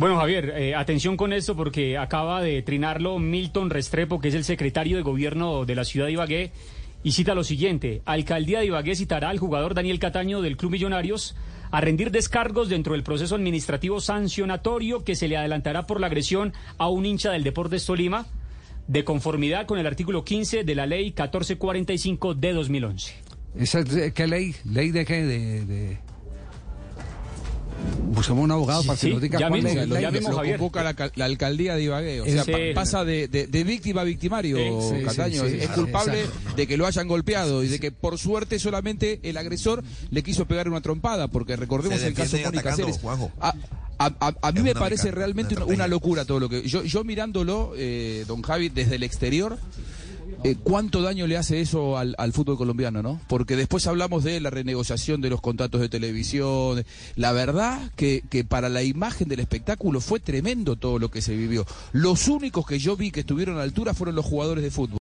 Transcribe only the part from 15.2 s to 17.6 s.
le adelantará por la agresión a un hincha del